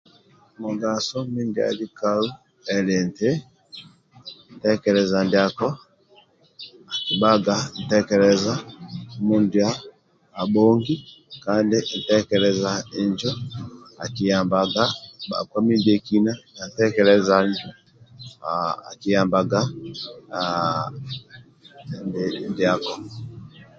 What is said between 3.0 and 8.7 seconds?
nti tekeleza ndiako akibhaga tekeleza